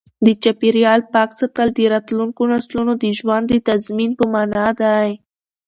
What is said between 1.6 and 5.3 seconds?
د راتلونکو نسلونو د ژوند د تضمین په مانا دی.